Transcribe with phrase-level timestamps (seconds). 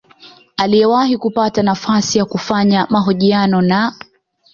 [0.57, 3.93] aliyewahi kupata nafasi ya kufanya mahojiano na